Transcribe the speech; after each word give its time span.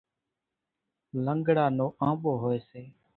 لنڳڙا 1.25 1.65
نو 1.77 1.87
آنٻو 2.07 2.31
هوئيَ 2.41 2.59
سي۔ 2.69 2.81